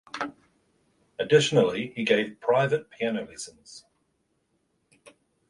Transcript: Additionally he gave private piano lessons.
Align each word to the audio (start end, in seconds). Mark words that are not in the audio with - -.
Additionally 1.19 1.93
he 1.95 2.03
gave 2.03 2.39
private 2.39 2.89
piano 2.89 3.23
lessons. 3.23 3.85